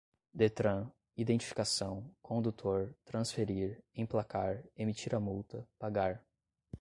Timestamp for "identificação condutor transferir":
1.15-3.83